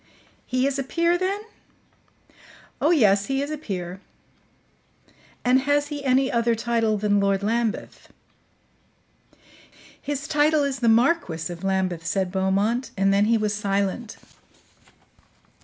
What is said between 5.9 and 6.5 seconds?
any